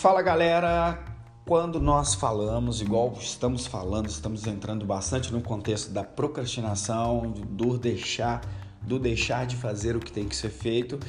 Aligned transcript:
Fala 0.00 0.22
galera, 0.22 0.96
quando 1.44 1.80
nós 1.80 2.14
falamos, 2.14 2.80
igual 2.80 3.12
estamos 3.20 3.66
falando, 3.66 4.08
estamos 4.08 4.46
entrando 4.46 4.86
bastante 4.86 5.32
no 5.32 5.42
contexto 5.42 5.90
da 5.90 6.04
procrastinação, 6.04 7.32
do 7.32 7.76
deixar, 7.76 8.42
do 8.80 8.96
deixar 8.96 9.44
de 9.44 9.56
fazer 9.56 9.96
o 9.96 9.98
que 9.98 10.12
tem 10.12 10.28
que 10.28 10.36
ser 10.36 10.50
feito, 10.50 11.00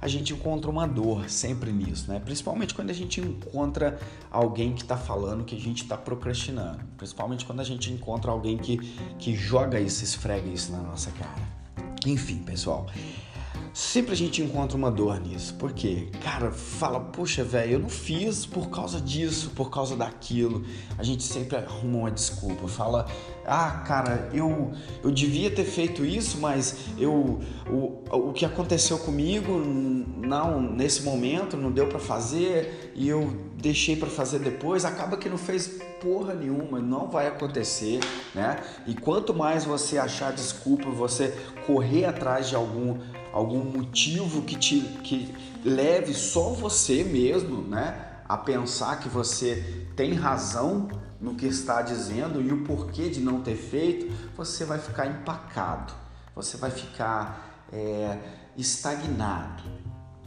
a 0.00 0.08
gente 0.08 0.32
encontra 0.32 0.68
uma 0.68 0.88
dor 0.88 1.30
sempre 1.30 1.70
nisso, 1.70 2.10
né? 2.10 2.18
Principalmente 2.18 2.74
quando 2.74 2.90
a 2.90 2.92
gente 2.92 3.20
encontra 3.20 3.96
alguém 4.28 4.72
que 4.72 4.82
está 4.82 4.96
falando 4.96 5.44
que 5.44 5.54
a 5.54 5.60
gente 5.60 5.84
está 5.84 5.96
procrastinando. 5.96 6.80
Principalmente 6.96 7.46
quando 7.46 7.60
a 7.60 7.64
gente 7.64 7.92
encontra 7.92 8.32
alguém 8.32 8.58
que, 8.58 8.76
que 9.20 9.36
joga 9.36 9.78
isso, 9.78 10.02
esfrega 10.02 10.48
isso 10.48 10.72
na 10.72 10.78
nossa 10.78 11.12
cara. 11.12 11.48
Enfim, 12.04 12.38
pessoal. 12.38 12.86
Sempre 13.72 14.12
a 14.12 14.16
gente 14.16 14.42
encontra 14.42 14.76
uma 14.76 14.90
dor 14.90 15.18
nisso. 15.18 15.54
Por 15.54 15.72
quê? 15.72 16.08
Cara, 16.22 16.50
fala, 16.50 17.00
poxa, 17.00 17.42
velho, 17.42 17.72
eu 17.72 17.78
não 17.78 17.88
fiz 17.88 18.44
por 18.44 18.68
causa 18.68 19.00
disso, 19.00 19.50
por 19.56 19.70
causa 19.70 19.96
daquilo. 19.96 20.62
A 20.98 21.02
gente 21.02 21.22
sempre 21.22 21.56
arruma 21.56 22.00
uma 22.00 22.10
desculpa. 22.10 22.68
Fala, 22.68 23.06
ah, 23.46 23.82
cara, 23.86 24.28
eu, 24.34 24.72
eu 25.02 25.10
devia 25.10 25.50
ter 25.50 25.64
feito 25.64 26.04
isso, 26.04 26.38
mas 26.38 26.76
eu 26.98 27.40
o, 27.70 28.02
o 28.10 28.32
que 28.32 28.44
aconteceu 28.44 28.98
comigo, 28.98 29.52
não, 29.58 30.60
nesse 30.60 31.02
momento 31.02 31.56
não 31.56 31.72
deu 31.72 31.86
para 31.88 31.98
fazer 31.98 32.92
e 32.94 33.08
eu 33.08 33.34
deixei 33.56 33.96
para 33.96 34.08
fazer 34.08 34.40
depois. 34.40 34.84
Acaba 34.84 35.16
que 35.16 35.30
não 35.30 35.38
fez 35.38 35.80
porra 35.98 36.34
nenhuma, 36.34 36.78
não 36.78 37.08
vai 37.08 37.26
acontecer, 37.26 38.00
né? 38.34 38.62
E 38.86 38.94
quanto 38.94 39.32
mais 39.32 39.64
você 39.64 39.96
achar 39.96 40.32
desculpa, 40.32 40.90
você 40.90 41.34
correr 41.66 42.04
atrás 42.04 42.48
de 42.48 42.56
algum 42.56 42.98
algum 43.32 43.64
motivo 43.64 44.42
que 44.42 44.56
te 44.56 44.80
que 45.02 45.34
leve 45.64 46.12
só 46.14 46.50
você 46.50 47.04
mesmo, 47.04 47.62
né, 47.62 48.12
a 48.28 48.36
pensar 48.36 49.00
que 49.00 49.08
você 49.08 49.86
tem 49.96 50.14
razão 50.14 50.88
no 51.20 51.34
que 51.34 51.46
está 51.46 51.82
dizendo 51.82 52.40
e 52.40 52.52
o 52.52 52.64
porquê 52.64 53.08
de 53.08 53.20
não 53.20 53.40
ter 53.40 53.56
feito, 53.56 54.12
você 54.36 54.64
vai 54.64 54.78
ficar 54.78 55.06
empacado, 55.06 55.92
você 56.34 56.56
vai 56.56 56.70
ficar 56.70 57.64
é, 57.72 58.18
estagnado, 58.56 59.62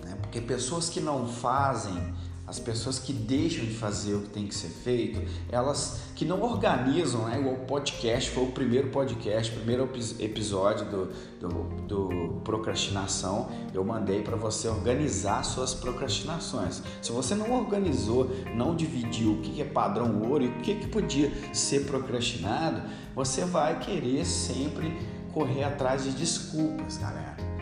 né? 0.04 0.16
porque 0.22 0.40
pessoas 0.40 0.90
que 0.90 1.02
não 1.02 1.28
fazem 1.28 2.14
as 2.48 2.60
pessoas 2.60 3.00
que 3.00 3.12
deixam 3.12 3.66
de 3.66 3.74
fazer 3.74 4.14
o 4.14 4.22
que 4.22 4.30
tem 4.30 4.48
que 4.48 4.54
ser 4.54 4.70
feito, 4.70 5.22
elas 5.52 6.02
que 6.16 6.24
não 6.24 6.42
organizam, 6.42 7.26
né? 7.26 7.40
O 7.40 7.66
podcast, 7.66 8.30
foi 8.30 8.44
o 8.44 8.52
primeiro 8.52 8.90
podcast, 8.90 9.52
o 9.52 9.56
primeiro 9.56 9.90
episódio 10.20 10.86
do, 10.86 11.06
do, 11.40 11.64
do 11.88 12.42
procrastinação. 12.44 13.50
Eu 13.74 13.84
mandei 13.84 14.22
para 14.22 14.36
você 14.36 14.68
organizar 14.68 15.44
suas 15.44 15.74
procrastinações. 15.74 16.84
Se 17.02 17.12
você 17.12 17.34
não 17.34 17.52
organizou, 17.52 18.30
não 18.56 18.76
dividiu 18.76 19.34
o 19.34 19.42
que 19.42 19.62
é 19.62 19.66
padrão 19.66 20.22
ouro 20.22 20.44
e 20.44 20.48
o 20.48 20.62
que, 20.62 20.76
que 20.76 20.88
podia 20.88 21.32
ser 21.54 21.86
procrastinado, 21.86 22.84
você 23.16 23.44
vai 23.44 23.80
querer 23.80 24.24
sempre 24.26 24.94
correr 25.34 25.64
atrás 25.64 26.04
de 26.04 26.12
desculpas, 26.12 26.98
galera. 26.98 27.55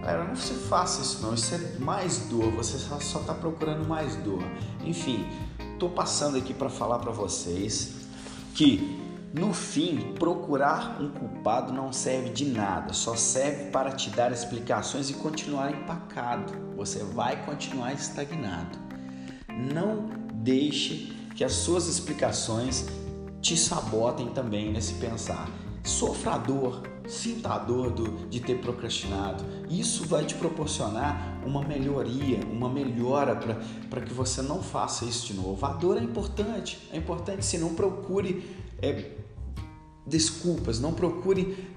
Galera, 0.00 0.24
não 0.24 0.36
se 0.36 0.54
faça 0.54 1.02
isso 1.02 1.22
não, 1.22 1.34
isso 1.34 1.54
é 1.54 1.78
mais 1.78 2.18
dor, 2.20 2.50
você 2.52 2.78
só 2.78 2.96
está 3.20 3.34
procurando 3.34 3.86
mais 3.86 4.16
dor. 4.16 4.42
Enfim, 4.84 5.26
estou 5.72 5.90
passando 5.90 6.38
aqui 6.38 6.54
para 6.54 6.70
falar 6.70 6.98
para 6.98 7.12
vocês 7.12 8.08
que 8.54 8.98
no 9.32 9.54
fim, 9.54 10.12
procurar 10.18 11.00
um 11.00 11.08
culpado 11.08 11.72
não 11.72 11.92
serve 11.92 12.30
de 12.30 12.46
nada, 12.46 12.92
só 12.92 13.14
serve 13.14 13.70
para 13.70 13.92
te 13.92 14.10
dar 14.10 14.32
explicações 14.32 15.08
e 15.08 15.14
continuar 15.14 15.70
empacado. 15.70 16.52
Você 16.76 17.04
vai 17.04 17.44
continuar 17.44 17.92
estagnado. 17.92 18.76
Não 19.72 20.10
deixe 20.34 21.16
que 21.36 21.44
as 21.44 21.52
suas 21.52 21.86
explicações 21.86 22.86
te 23.40 23.56
sabotem 23.56 24.30
também 24.30 24.72
nesse 24.72 24.94
pensar. 24.94 25.48
Sofra 25.84 26.32
a 26.32 26.38
dor, 26.38 26.82
sinta 27.10 27.54
a 27.54 27.58
dor 27.58 27.90
do, 27.90 28.28
de 28.28 28.40
ter 28.40 28.60
procrastinado. 28.60 29.44
Isso 29.68 30.06
vai 30.06 30.24
te 30.24 30.34
proporcionar 30.34 31.40
uma 31.44 31.62
melhoria, 31.62 32.40
uma 32.50 32.68
melhora 32.68 33.36
para 33.88 34.00
que 34.00 34.12
você 34.12 34.42
não 34.42 34.62
faça 34.62 35.04
isso 35.04 35.26
de 35.26 35.34
novo. 35.34 35.64
A 35.64 35.72
dor 35.72 35.96
é 35.96 36.02
importante, 36.02 36.78
é 36.92 36.96
importante. 36.96 37.44
Se 37.44 37.58
não 37.58 37.74
procure 37.74 38.48
é, 38.80 39.10
desculpas, 40.06 40.80
não 40.80 40.92
procure 40.92 41.68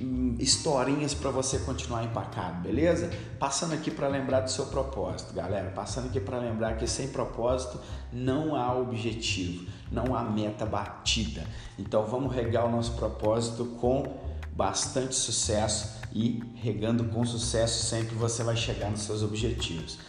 hum, 0.00 0.36
historinhas 0.38 1.14
para 1.14 1.30
você 1.30 1.58
continuar 1.58 2.04
empacado, 2.04 2.62
beleza? 2.62 3.10
Passando 3.38 3.74
aqui 3.74 3.90
para 3.90 4.08
lembrar 4.08 4.40
do 4.40 4.50
seu 4.50 4.66
propósito, 4.66 5.34
galera. 5.34 5.70
Passando 5.70 6.06
aqui 6.06 6.20
para 6.20 6.38
lembrar 6.38 6.76
que 6.76 6.86
sem 6.86 7.08
propósito 7.08 7.80
não 8.12 8.54
há 8.54 8.74
objetivo, 8.74 9.66
não 9.90 10.14
há 10.14 10.22
meta 10.22 10.64
batida. 10.64 11.46
Então 11.78 12.04
vamos 12.04 12.34
regar 12.34 12.66
o 12.66 12.70
nosso 12.70 12.92
propósito 12.92 13.64
com 13.80 14.27
bastante 14.58 15.14
sucesso 15.14 16.00
e 16.12 16.42
regando 16.56 17.04
com 17.04 17.24
sucesso 17.24 17.86
sempre 17.86 18.16
você 18.16 18.42
vai 18.42 18.56
chegar 18.56 18.90
nos 18.90 19.02
seus 19.02 19.22
objetivos. 19.22 20.00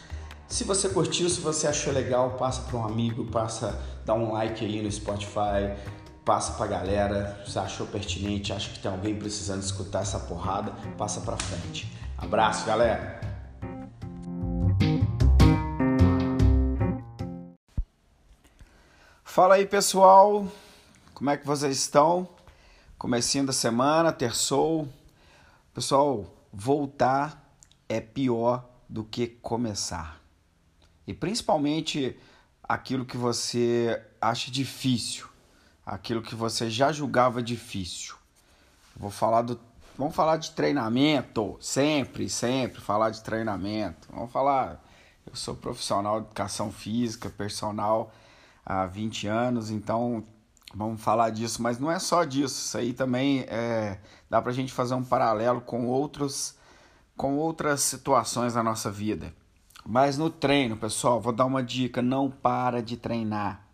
Se 0.47 0.63
você 0.63 0.89
curtiu, 0.89 1.29
se 1.29 1.39
você 1.39 1.67
achou 1.67 1.93
legal, 1.93 2.31
passa 2.31 2.63
para 2.63 2.75
um 2.75 2.83
amigo, 2.83 3.25
passa, 3.25 3.79
dá 4.03 4.15
um 4.15 4.31
like 4.31 4.65
aí 4.65 4.81
no 4.81 4.91
Spotify, 4.91 5.77
passa 6.25 6.53
para 6.53 6.65
a 6.65 6.67
galera, 6.67 7.43
se 7.45 7.59
achou 7.59 7.85
pertinente, 7.85 8.51
acha 8.51 8.71
que 8.71 8.79
tem 8.79 8.89
alguém 8.89 9.15
precisando 9.19 9.61
escutar 9.61 10.01
essa 10.01 10.19
porrada, 10.19 10.71
passa 10.97 11.21
para 11.21 11.37
frente. 11.37 11.87
Abraço, 12.17 12.65
galera. 12.65 13.21
Fala 19.23 19.55
aí, 19.55 19.67
pessoal. 19.67 20.47
Como 21.13 21.29
é 21.29 21.37
que 21.37 21.45
vocês 21.45 21.77
estão? 21.77 22.38
Comecinho 22.99 23.45
da 23.45 23.53
semana, 23.53 24.11
terçou. 24.11 24.85
Pessoal, 25.73 26.25
voltar 26.51 27.55
é 27.87 28.01
pior 28.01 28.69
do 28.89 29.05
que 29.05 29.25
começar. 29.25 30.21
E 31.07 31.13
principalmente 31.13 32.19
aquilo 32.61 33.05
que 33.05 33.15
você 33.15 34.05
acha 34.19 34.51
difícil, 34.51 35.29
aquilo 35.85 36.21
que 36.21 36.35
você 36.35 36.69
já 36.69 36.91
julgava 36.91 37.41
difícil. 37.41 38.15
Vou 38.97 39.09
falar 39.09 39.43
do 39.43 39.57
vamos 39.97 40.13
falar 40.13 40.35
de 40.35 40.51
treinamento, 40.51 41.57
sempre, 41.61 42.29
sempre 42.29 42.81
falar 42.81 43.11
de 43.11 43.23
treinamento. 43.23 44.09
Vamos 44.11 44.29
falar, 44.29 44.83
eu 45.25 45.37
sou 45.37 45.55
profissional 45.55 46.19
de 46.19 46.25
educação 46.25 46.69
física, 46.69 47.29
personal 47.29 48.13
há 48.65 48.85
20 48.85 49.25
anos, 49.25 49.69
então 49.69 50.21
Vamos 50.73 51.01
falar 51.01 51.31
disso, 51.31 51.61
mas 51.61 51.79
não 51.79 51.91
é 51.91 51.97
só 51.97 52.23
disso. 52.23 52.65
Isso 52.65 52.77
aí 52.77 52.93
também 52.93 53.41
é, 53.47 53.99
dá 54.29 54.41
para 54.41 54.51
a 54.51 54.53
gente 54.53 54.71
fazer 54.71 54.93
um 54.93 55.03
paralelo 55.03 55.61
com 55.61 55.87
outros, 55.87 56.55
com 57.17 57.37
outras 57.37 57.81
situações 57.81 58.53
da 58.53 58.61
nossa 58.61 58.91
vida. 58.91 59.33
Mas 59.85 60.17
no 60.17 60.29
treino, 60.29 60.77
pessoal, 60.77 61.19
vou 61.19 61.33
dar 61.33 61.45
uma 61.45 61.63
dica: 61.63 62.01
não 62.01 62.29
para 62.29 62.81
de 62.81 62.97
treinar, 62.97 63.65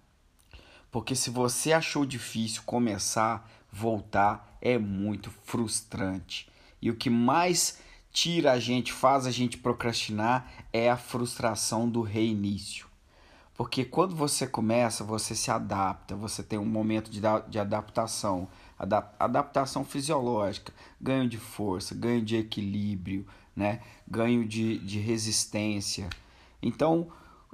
porque 0.90 1.16
se 1.16 1.30
você 1.30 1.74
achou 1.74 2.06
difícil 2.06 2.62
começar, 2.66 3.50
voltar 3.72 4.58
é 4.62 4.78
muito 4.78 5.30
frustrante. 5.44 6.50
E 6.82 6.90
o 6.90 6.96
que 6.96 7.10
mais 7.10 7.80
tira 8.12 8.54
a 8.54 8.60
gente, 8.60 8.94
faz 8.94 9.28
a 9.28 9.32
gente 9.32 9.58
procrastinar 9.58 10.50
é 10.72 10.90
a 10.90 10.96
frustração 10.96 11.90
do 11.90 12.02
reinício. 12.02 12.88
Porque 13.58 13.86
quando 13.86 14.14
você 14.16 14.46
começa, 14.46 15.04
você 15.04 15.34
se 15.34 15.50
adapta, 15.50 16.16
você 16.16 16.44
tem 16.44 16.60
um 16.60 16.66
momento 16.66 17.10
de, 17.10 17.22
de 17.48 17.58
adaptação, 17.58 18.50
adaptação 19.18 19.86
fisiológica, 19.86 20.74
ganho 21.00 21.28
de 21.30 21.38
força, 21.38 21.96
ganho 21.96 22.22
de 22.22 22.36
equilíbrio, 22.36 23.26
né? 23.56 23.82
ganho 24.06 24.46
de, 24.46 24.78
de 24.80 25.00
resistência. 25.00 26.10
Então, 26.62 27.08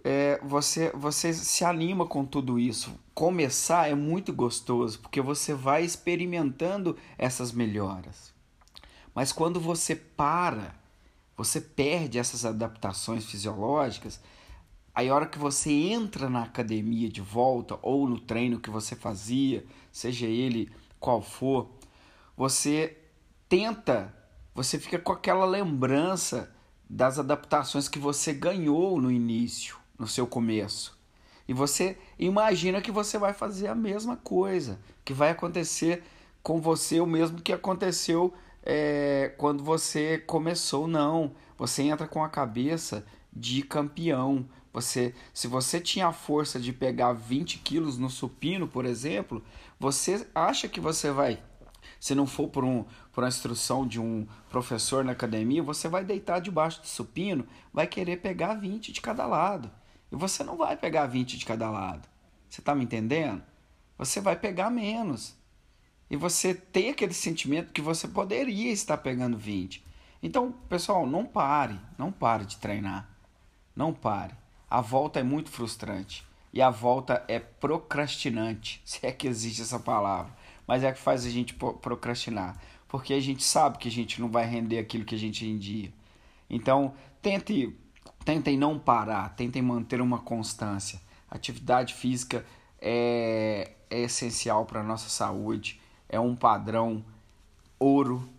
é, 0.03 0.39
você, 0.43 0.89
você 0.91 1.31
se 1.33 1.63
anima 1.63 2.07
com 2.07 2.25
tudo 2.25 2.57
isso. 2.57 2.91
Começar 3.13 3.87
é 3.87 3.93
muito 3.93 4.33
gostoso, 4.33 4.99
porque 4.99 5.21
você 5.21 5.53
vai 5.53 5.83
experimentando 5.83 6.97
essas 7.15 7.51
melhoras. 7.51 8.33
Mas 9.13 9.31
quando 9.31 9.59
você 9.59 9.95
para, 9.95 10.73
você 11.37 11.61
perde 11.61 12.17
essas 12.17 12.43
adaptações 12.43 13.25
fisiológicas, 13.25 14.19
Aí 14.93 15.09
a 15.09 15.15
hora 15.15 15.25
que 15.25 15.39
você 15.39 15.71
entra 15.71 16.29
na 16.29 16.43
academia 16.43 17.09
de 17.09 17.21
volta 17.21 17.79
ou 17.81 18.07
no 18.07 18.19
treino 18.19 18.59
que 18.59 18.69
você 18.69 18.95
fazia, 18.95 19.65
seja 19.91 20.25
ele 20.25 20.69
qual 20.99 21.21
for, 21.21 21.69
você 22.35 22.97
tenta, 23.47 24.13
você 24.53 24.77
fica 24.77 24.99
com 24.99 25.11
aquela 25.11 25.45
lembrança 25.45 26.53
das 26.89 27.17
adaptações 27.17 27.87
que 27.87 27.99
você 27.99 28.33
ganhou 28.33 28.99
no 28.99 29.09
início, 29.09 29.77
no 29.97 30.07
seu 30.07 30.27
começo. 30.27 30.99
E 31.47 31.53
você 31.53 31.97
imagina 32.19 32.81
que 32.81 32.91
você 32.91 33.17
vai 33.17 33.33
fazer 33.33 33.67
a 33.67 33.75
mesma 33.75 34.17
coisa, 34.17 34.79
que 35.03 35.13
vai 35.13 35.29
acontecer 35.29 36.03
com 36.43 36.59
você 36.59 36.99
o 36.99 37.05
mesmo 37.05 37.41
que 37.41 37.53
aconteceu 37.53 38.33
é, 38.63 39.33
quando 39.37 39.63
você 39.63 40.17
começou. 40.17 40.87
Não, 40.87 41.31
você 41.57 41.83
entra 41.83 42.07
com 42.07 42.23
a 42.23 42.29
cabeça 42.29 43.05
de 43.33 43.61
campeão, 43.63 44.45
Você, 44.73 45.13
se 45.33 45.47
você 45.47 45.79
tinha 45.81 46.07
a 46.07 46.13
força 46.13 46.59
de 46.59 46.71
pegar 46.71 47.13
20 47.13 47.59
quilos 47.59 47.97
no 47.97 48.09
supino, 48.09 48.67
por 48.67 48.85
exemplo, 48.85 49.43
você 49.79 50.25
acha 50.33 50.67
que 50.67 50.79
você 50.79 51.11
vai, 51.11 51.41
se 51.99 52.15
não 52.15 52.25
for 52.25 52.47
por, 52.47 52.63
um, 52.63 52.85
por 53.11 53.23
uma 53.23 53.27
instrução 53.27 53.85
de 53.85 53.99
um 53.99 54.25
professor 54.49 55.03
na 55.03 55.11
academia, 55.11 55.61
você 55.61 55.89
vai 55.89 56.05
deitar 56.05 56.39
debaixo 56.39 56.81
do 56.81 56.87
supino, 56.87 57.45
vai 57.73 57.85
querer 57.85 58.17
pegar 58.17 58.53
20 58.53 58.93
de 58.93 59.01
cada 59.01 59.25
lado. 59.25 59.69
E 60.11 60.15
você 60.15 60.43
não 60.43 60.57
vai 60.57 60.77
pegar 60.77 61.05
20 61.05 61.37
de 61.37 61.45
cada 61.45 61.69
lado. 61.69 62.07
Você 62.49 62.61
está 62.61 62.73
me 62.73 62.83
entendendo? 62.83 63.41
Você 63.97 64.19
vai 64.19 64.35
pegar 64.35 64.69
menos. 64.69 65.35
E 66.09 66.17
você 66.17 66.53
tem 66.53 66.89
aquele 66.89 67.13
sentimento 67.13 67.71
que 67.71 67.81
você 67.81 68.07
poderia 68.07 68.71
estar 68.71 68.97
pegando 68.97 69.37
20. 69.37 69.83
Então, 70.21 70.51
pessoal, 70.67 71.07
não 71.07 71.25
pare, 71.25 71.79
não 71.97 72.11
pare 72.11 72.45
de 72.45 72.57
treinar. 72.57 73.09
Não 73.75 73.93
pare. 73.93 74.35
A 74.71 74.79
volta 74.79 75.19
é 75.19 75.23
muito 75.23 75.49
frustrante. 75.49 76.25
E 76.53 76.61
a 76.61 76.69
volta 76.69 77.25
é 77.27 77.39
procrastinante, 77.39 78.81
se 78.85 79.05
é 79.05 79.11
que 79.11 79.27
existe 79.27 79.61
essa 79.61 79.77
palavra. 79.77 80.31
Mas 80.65 80.81
é 80.81 80.93
que 80.93 80.99
faz 80.99 81.25
a 81.25 81.29
gente 81.29 81.53
procrastinar. 81.53 82.57
Porque 82.87 83.13
a 83.13 83.19
gente 83.19 83.43
sabe 83.43 83.77
que 83.77 83.89
a 83.89 83.91
gente 83.91 84.21
não 84.21 84.29
vai 84.29 84.45
render 84.45 84.79
aquilo 84.79 85.03
que 85.03 85.13
a 85.13 85.17
gente 85.17 85.45
rendia. 85.45 85.91
Então, 86.49 86.93
tente, 87.21 87.75
tentem 88.23 88.57
não 88.57 88.79
parar, 88.79 89.35
tentem 89.35 89.61
manter 89.61 89.99
uma 89.99 90.19
constância. 90.19 91.01
Atividade 91.29 91.93
física 91.93 92.45
é, 92.79 93.71
é 93.89 94.01
essencial 94.03 94.65
para 94.65 94.79
a 94.79 94.83
nossa 94.83 95.09
saúde, 95.09 95.81
é 96.07 96.19
um 96.19 96.33
padrão 96.33 97.03
ouro? 97.77 98.29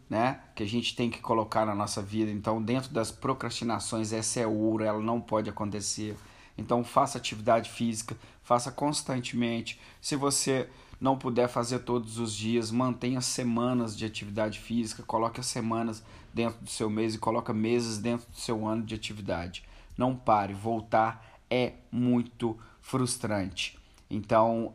Que 0.54 0.62
a 0.62 0.68
gente 0.68 0.94
tem 0.94 1.10
que 1.10 1.20
colocar 1.20 1.64
na 1.64 1.74
nossa 1.74 2.02
vida. 2.02 2.30
Então, 2.30 2.62
dentro 2.62 2.90
das 2.90 3.10
procrastinações, 3.10 4.12
essa 4.12 4.40
é 4.40 4.46
ouro, 4.46 4.84
ela 4.84 5.00
não 5.00 5.20
pode 5.20 5.48
acontecer. 5.48 6.16
Então, 6.56 6.84
faça 6.84 7.18
atividade 7.18 7.70
física, 7.70 8.16
faça 8.42 8.70
constantemente. 8.70 9.80
Se 10.00 10.16
você 10.16 10.68
não 11.00 11.18
puder 11.18 11.48
fazer 11.48 11.80
todos 11.80 12.18
os 12.18 12.34
dias, 12.34 12.70
mantenha 12.70 13.20
semanas 13.20 13.96
de 13.96 14.04
atividade 14.04 14.60
física, 14.60 15.02
coloque 15.02 15.40
as 15.40 15.46
semanas 15.46 16.02
dentro 16.32 16.60
do 16.60 16.70
seu 16.70 16.88
mês 16.88 17.14
e 17.14 17.18
coloque 17.18 17.52
meses 17.52 17.98
dentro 17.98 18.30
do 18.30 18.36
seu 18.36 18.66
ano 18.66 18.84
de 18.84 18.94
atividade. 18.94 19.64
Não 19.96 20.14
pare, 20.14 20.54
voltar 20.54 21.40
é 21.50 21.74
muito 21.90 22.58
frustrante. 22.80 23.78
Então, 24.08 24.74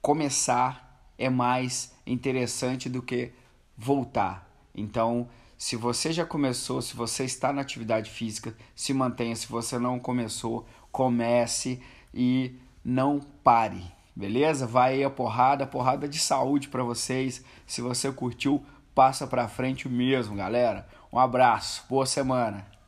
começar 0.00 1.04
é 1.18 1.28
mais 1.28 1.92
interessante 2.06 2.88
do 2.88 3.02
que 3.02 3.32
voltar. 3.80 4.46
Então, 4.74 5.26
se 5.56 5.74
você 5.74 6.12
já 6.12 6.24
começou, 6.24 6.82
se 6.82 6.94
você 6.94 7.24
está 7.24 7.52
na 7.52 7.62
atividade 7.62 8.10
física, 8.10 8.54
se 8.74 8.92
mantenha. 8.92 9.34
Se 9.34 9.48
você 9.48 9.78
não 9.78 9.98
começou, 9.98 10.66
comece 10.92 11.80
e 12.12 12.54
não 12.84 13.20
pare. 13.42 13.82
Beleza? 14.14 14.66
Vai 14.66 14.94
aí 14.94 15.04
a 15.04 15.10
porrada, 15.10 15.66
porrada 15.66 16.06
de 16.08 16.18
saúde 16.18 16.68
para 16.68 16.82
vocês. 16.82 17.42
Se 17.66 17.80
você 17.80 18.12
curtiu, 18.12 18.64
passa 18.94 19.26
para 19.26 19.48
frente 19.48 19.88
mesmo, 19.88 20.36
galera. 20.36 20.86
Um 21.12 21.18
abraço, 21.18 21.84
boa 21.88 22.04
semana. 22.06 22.79